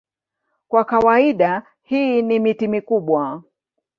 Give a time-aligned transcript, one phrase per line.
[0.67, 3.43] Kwa kawaida hii ni miti mikubwa.